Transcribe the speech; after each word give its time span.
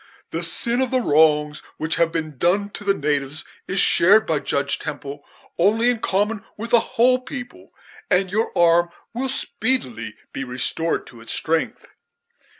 The 0.31 0.41
sin 0.41 0.81
of 0.81 0.89
the 0.89 0.99
wrongs 1.03 1.61
which 1.77 1.97
have 1.97 2.11
been 2.11 2.39
done 2.39 2.71
to 2.71 2.83
the 2.83 2.95
natives 2.95 3.45
is 3.67 3.79
shared 3.79 4.25
by 4.25 4.39
Judge 4.39 4.79
Temple 4.79 5.23
only 5.59 5.91
in 5.91 5.99
common 5.99 6.43
with 6.57 6.73
a 6.73 6.79
whole 6.97 7.19
people, 7.19 7.71
and 8.09 8.31
your 8.31 8.51
arm 8.57 8.89
will 9.13 9.29
speedily 9.29 10.15
be 10.33 10.43
restored 10.43 11.05
to 11.05 11.21
its 11.21 11.33
strength." 11.33 11.87